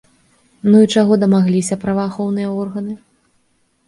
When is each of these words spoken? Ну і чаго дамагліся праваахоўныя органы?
Ну 0.69 0.77
і 0.85 0.89
чаго 0.95 1.17
дамагліся 1.23 1.77
праваахоўныя 1.83 2.49
органы? 2.63 2.97